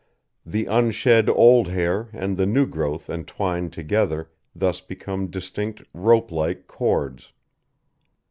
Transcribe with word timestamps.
The 0.47 0.65
unshed 0.65 1.29
old 1.29 1.67
hair 1.67 2.09
and 2.11 2.35
the 2.35 2.47
new 2.47 2.65
growth 2.65 3.07
entwined 3.07 3.71
together 3.71 4.31
thus 4.55 4.81
become 4.81 5.27
distinct 5.27 5.83
rope 5.93 6.31
like 6.31 6.65
cords. 6.65 7.31